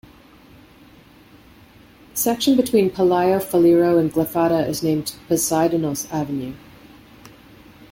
The 2.11 2.15
section 2.17 2.55
between 2.57 2.89
Palaio 2.89 3.39
Faliro 3.39 3.99
and 3.99 4.11
Glyfada 4.11 4.67
is 4.67 4.81
named 4.81 5.13
Poseidonos 5.29 6.11
Avenue. 6.11 6.55